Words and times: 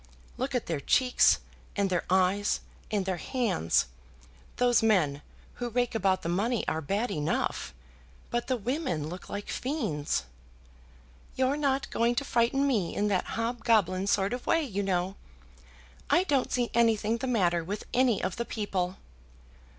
Look 0.35 0.55
at 0.55 0.65
their 0.65 0.79
cheeks, 0.79 1.37
and 1.75 1.91
their 1.91 2.05
eyes, 2.09 2.61
and 2.89 3.05
their 3.05 3.17
hands. 3.17 3.85
Those 4.55 4.81
men 4.81 5.21
who 5.61 5.69
rake 5.69 5.93
about 5.93 6.23
the 6.23 6.27
money 6.27 6.67
are 6.67 6.81
bad 6.81 7.11
enough, 7.11 7.71
but 8.31 8.47
the 8.47 8.57
women 8.57 9.09
look 9.09 9.29
like 9.29 9.47
fiends." 9.51 10.23
"You're 11.35 11.55
not 11.55 11.87
going 11.91 12.15
to 12.15 12.25
frighten 12.25 12.65
me 12.65 12.95
in 12.95 13.09
that 13.09 13.25
hobgoblin 13.37 14.07
sort 14.07 14.33
of 14.33 14.47
way, 14.47 14.63
you 14.63 14.81
know. 14.81 15.17
I 16.09 16.23
don't 16.23 16.51
see 16.51 16.71
anything 16.73 17.17
the 17.17 17.27
matter 17.27 17.63
with 17.63 17.83
any 17.93 18.23
of 18.23 18.37
the 18.37 18.45
people." 18.45 18.97